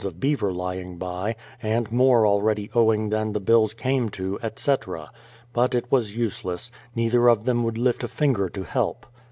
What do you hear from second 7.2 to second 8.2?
of them would lift a